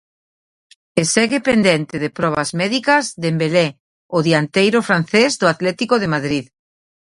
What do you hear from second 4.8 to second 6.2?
francés do Atlético de